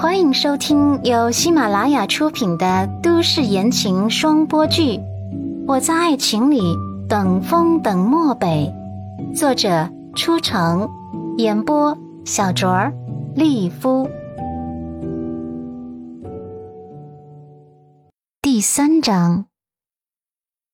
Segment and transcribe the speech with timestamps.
[0.00, 4.96] 欢迎收听由喜马拉雅出品的都市言情双播剧
[5.66, 6.60] 《我在爱情里
[7.08, 8.72] 等风等漠北》，
[9.36, 10.88] 作者：初城，
[11.36, 12.92] 演播：小卓儿、
[13.34, 14.08] 丽夫。
[18.40, 19.46] 第三章，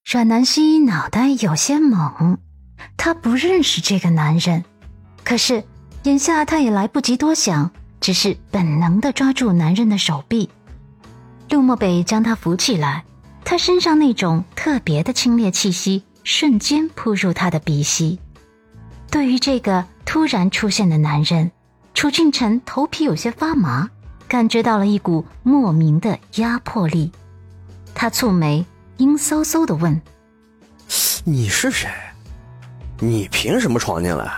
[0.05, 2.37] 阮南希脑袋有些懵，
[2.99, 4.65] 她不认识这个男人，
[5.25, 5.65] 可是
[6.03, 7.71] 眼下她也来不及多想。
[8.05, 10.51] 只是本能的抓住男人的手臂，
[11.49, 13.03] 陆漠北将他扶起来，
[13.47, 18.19] 他身上那种特别的清冽气息瞬间扑入他的鼻息。
[19.11, 21.51] 对于这个突然出现的男人，
[21.95, 23.89] 楚俊辰头皮有些发麻，
[24.29, 27.11] 感觉到了一股莫名的压迫力。
[27.95, 28.67] 他蹙眉，
[28.99, 29.99] 阴飕飕的问
[31.25, 31.89] ：“你是谁？
[32.99, 34.31] 你凭什么闯进来？”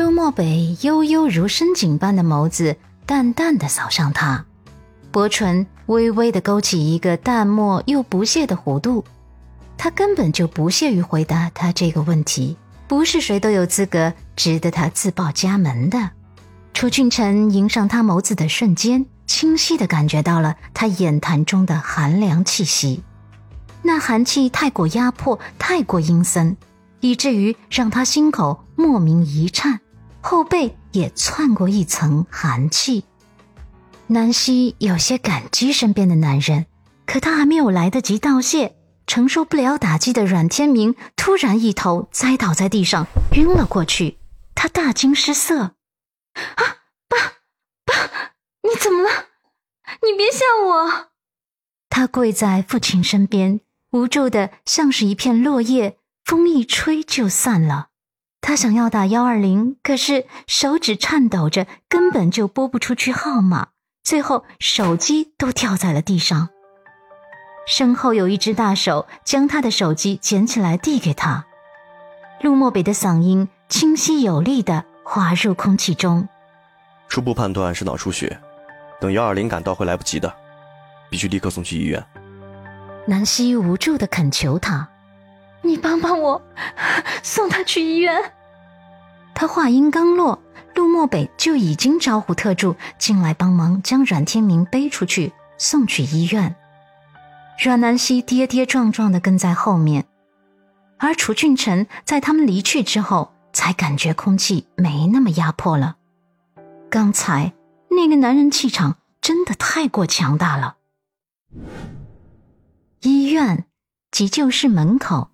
[0.00, 4.46] 陆漠北悠悠如深井般的眸子淡淡的扫向他，
[5.10, 9.04] 薄唇微微的勾起一个淡漠又不屑的弧度。
[9.76, 12.56] 他根本就不屑于回答他这个问题，
[12.88, 16.12] 不是谁都有资格值得他自报家门的。
[16.72, 23.02] 楚俊辰迎上他眸子的瞬间，清晰的感觉到了他眼潭中的寒凉气息，
[23.82, 26.56] 那寒气太过压迫，太过阴森，
[27.00, 29.80] 以至于让他心口莫名一颤。
[30.20, 33.04] 后背也窜过一层寒气，
[34.06, 36.66] 南希有些感激身边的男人，
[37.06, 38.76] 可她还没有来得及道谢，
[39.06, 44.18] 承受不了打击的阮天明突然一头栽倒在地上，晕了过去。
[44.54, 45.58] 他大惊失色
[46.34, 46.64] ：“啊，
[47.08, 47.16] 爸，
[47.86, 47.94] 爸，
[48.62, 49.10] 你怎么了？
[50.02, 51.10] 你别吓我！”
[51.88, 53.60] 他跪在父亲身边，
[53.92, 57.89] 无助的像是一片落叶，风一吹就散了。
[58.50, 63.68] 他想要打幺二零，可是手指颤抖着，根本就拨不出去号码。
[64.02, 66.48] 最后，手机都掉在了地上。
[67.68, 71.46] 身后有一只大手将他的手机捡起来递给他。
[72.40, 76.28] 陆漠北的嗓音清晰有力的滑入空气中。
[77.08, 78.36] 初步判断是脑出血，
[79.00, 80.34] 等幺二零赶到会来不及的，
[81.08, 82.04] 必须立刻送去医院。
[83.06, 84.88] 南希无助的恳求他。
[85.62, 86.42] 你帮帮我，
[87.22, 88.20] 送他去医院。
[89.40, 90.38] 他话音刚落，
[90.74, 96.54] 陆漠北就已经招呼特助进来帮忙，将阮天明背出去送去医院。
[97.58, 100.04] 阮南希跌跌撞撞的跟在后面，
[100.98, 105.96] 而楚俊辰在他们离去之后，才感觉空气没那么压迫了。
[106.90, 107.54] 刚才
[107.88, 110.76] 那个男人气场真的太过强大了。
[113.00, 113.64] 医院
[114.10, 115.30] 急救室门口。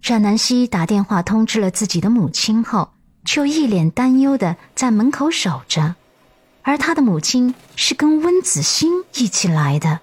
[0.00, 2.90] 阮南希打电话通知了自己的母亲后，
[3.24, 5.96] 就一脸担忧的在门口守着，
[6.62, 10.00] 而他的母亲是跟温子星一起来的。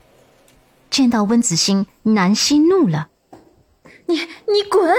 [0.89, 3.09] 见到温子星，南希怒了
[4.07, 4.93] ：“你你滚！”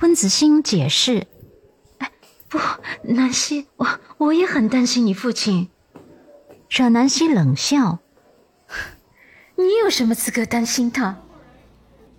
[0.00, 1.26] 温子星解释
[1.98, 2.10] ：“哎，
[2.48, 2.58] 不，
[3.02, 3.86] 南希，我
[4.18, 5.68] 我也很担心你父亲。”
[6.70, 7.98] 阮南希冷笑
[9.56, 11.16] ：“你有什么资格担心他？”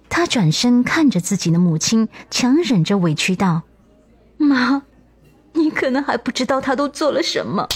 [0.10, 3.64] 他转身看着自己的母亲，强忍着委屈道
[4.38, 4.84] ：“妈，
[5.54, 7.68] 你可能还不知道他都做了什么。”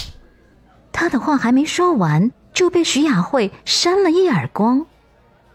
[0.92, 4.86] 他的话还没说完，就被徐雅慧扇了一耳光。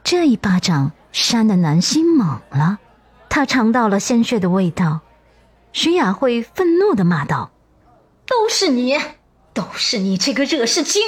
[0.03, 2.79] 这一巴掌扇的南希懵了，
[3.29, 5.01] 他尝到了鲜血的味道。
[5.73, 7.51] 徐雅慧愤怒的骂道
[8.25, 8.97] ：“都是你，
[9.53, 11.03] 都是你这个惹事精！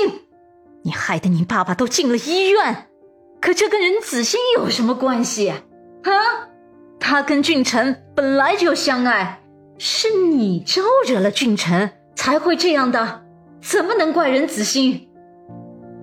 [0.84, 2.88] 你害得你爸爸都进了医院，
[3.42, 5.50] 可这跟任子欣有什么关系？”
[6.04, 6.12] 啊，
[7.00, 9.42] 他跟俊臣本来就相爱，
[9.82, 13.22] 是你招惹了俊臣才会这样的，
[13.62, 15.08] 怎么能怪任子欣？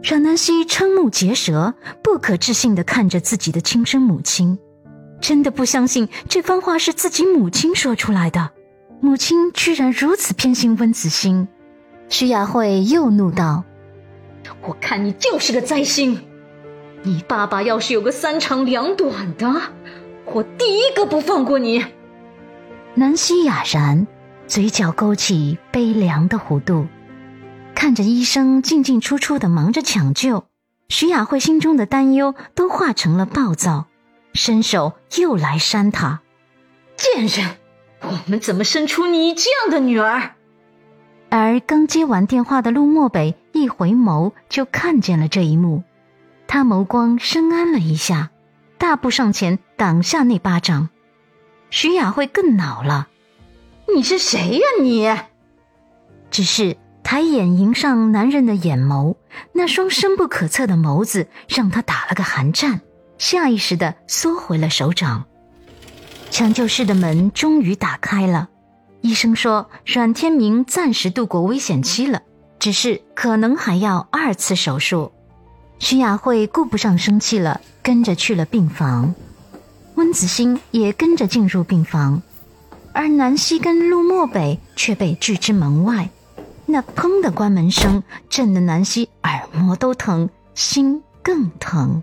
[0.02, 4.58] 阮南希瞠目结舌，不可置信的看着自己的亲生母亲，
[5.20, 8.50] 真的不相信这番话是自己母亲说出来的，
[9.02, 11.46] 母亲居然如此偏心温子欣。
[12.08, 13.64] 徐雅慧又怒道
[14.66, 16.18] ：“我看你就是个灾星。”
[17.04, 19.46] 你爸爸要是有个三长两短的，
[20.24, 21.84] 我第一个不放过你。
[22.98, 24.06] 南希哑然，
[24.46, 26.86] 嘴角勾起悲凉的弧度，
[27.74, 30.46] 看着医生进进出出的忙着抢救，
[30.88, 33.84] 徐雅慧心中的担忧都化成了暴躁，
[34.32, 36.22] 伸手又来扇他。
[36.96, 37.56] 贱人，
[38.00, 40.30] 我们怎么生出你这样的女儿？
[41.28, 45.82] 而刚接完电话的陆漠北一回眸就看见了这一幕。
[46.48, 48.30] 他眸光深谙了一下，
[48.78, 50.88] 大步上前挡下那巴掌。
[51.70, 53.08] 徐雅慧更恼了
[53.94, 55.14] ：“你是谁呀你？”
[56.30, 59.16] 只是抬眼迎上男人的眼眸，
[59.52, 62.80] 那双深不可测的眸子让他打了个寒战，
[63.18, 65.24] 下意识的缩回了手掌。
[66.30, 68.48] 抢救室的门终于打开了，
[69.00, 72.22] 医生说阮天明暂时度过危险期了，
[72.58, 75.12] 只是可能还要二次手术。
[75.78, 79.14] 徐雅慧顾不上生气了，跟着去了病房。
[79.96, 82.22] 温子欣也跟着进入病房，
[82.92, 86.08] 而南希跟陆漠北却被拒之门外。
[86.66, 92.02] 那砰的关门声震得南希耳膜都疼，心更疼。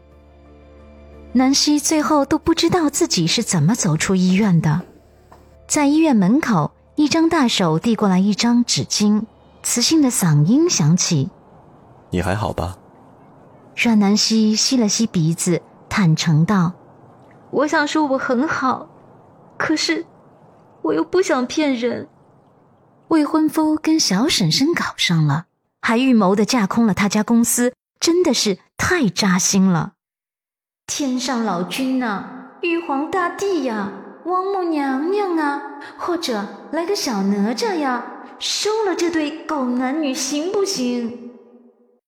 [1.34, 4.82] 南希最后都不知道自己是怎么走出医院的。
[5.68, 9.24] 在医院门口，一张大手递过来一张纸巾，
[9.64, 11.30] 磁性的嗓音响起
[12.12, 12.78] ：“你还好吧？”
[13.76, 16.74] 阮南希吸了吸鼻子，坦诚道
[17.54, 18.90] ：“我想说我很好，
[19.58, 20.06] 可是
[20.82, 22.10] 我又不想骗人。
[23.10, 25.46] 未婚夫跟小婶婶搞上了，
[25.80, 29.94] 还预谋的架空了他家公司，真的是太扎心了。
[30.88, 32.26] 天上老君呐，
[32.62, 33.92] 玉皇大帝呀，
[34.26, 35.62] 王母娘娘啊，
[35.98, 38.04] 或者来个小哪吒呀，
[38.40, 41.32] 收了这对狗男女行不行？”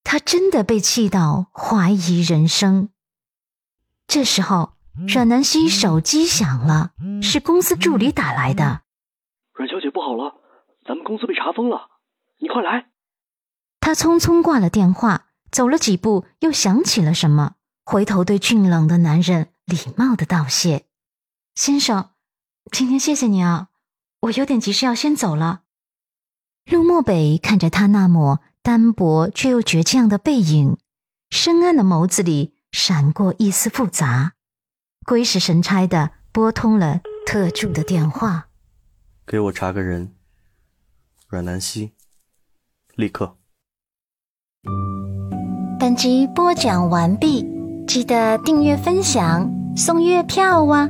[0.03, 2.89] 他真的被气到怀疑人生。
[4.07, 4.71] 这时候，
[5.07, 8.81] 阮南希手机响了，是公司助理打来的。
[9.53, 10.35] 阮小姐不好了，
[10.87, 11.89] 咱们公司被查封了，
[12.39, 12.87] 你快来！
[13.79, 20.85] 他匆匆挂了电话，走了几步，又想起了什么，回头对俊冷的男人礼貌的道谢
[21.55, 22.11] ：“先生，
[22.71, 23.67] 今天谢谢你啊，
[24.21, 25.61] 我有点急事要先走了。”
[26.71, 28.39] 陆漠北看着他那抹。
[28.65, 30.79] 单薄却又倔强的背影，
[31.29, 34.33] 深暗的眸子里闪过一丝复杂，
[35.05, 38.47] 鬼使神差的拨通了特助的电话。
[39.27, 40.15] 给我查个人，
[41.27, 41.91] 阮南希，
[42.95, 43.37] 立刻。
[45.79, 47.45] 本集播讲完毕，
[47.87, 49.47] 记得订阅分享，
[49.77, 50.89] 送月票哇！